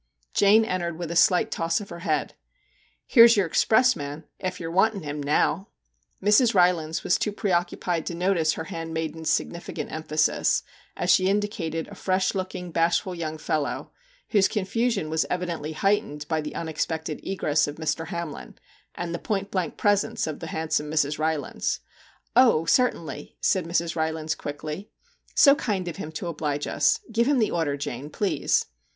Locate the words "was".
7.03-7.19, 15.11-15.27